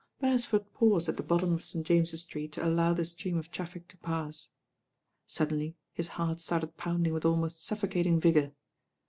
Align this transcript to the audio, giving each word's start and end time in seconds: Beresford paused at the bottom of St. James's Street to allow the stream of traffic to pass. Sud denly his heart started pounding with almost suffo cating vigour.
Beresford 0.19 0.73
paused 0.73 1.09
at 1.09 1.17
the 1.17 1.21
bottom 1.21 1.53
of 1.53 1.63
St. 1.63 1.85
James's 1.85 2.23
Street 2.23 2.51
to 2.53 2.65
allow 2.67 2.91
the 2.91 3.05
stream 3.05 3.37
of 3.37 3.51
traffic 3.51 3.87
to 3.89 3.99
pass. 3.99 4.49
Sud 5.27 5.51
denly 5.51 5.75
his 5.93 6.07
heart 6.17 6.41
started 6.41 6.75
pounding 6.75 7.13
with 7.13 7.23
almost 7.23 7.57
suffo 7.57 7.87
cating 7.87 8.19
vigour. 8.19 8.51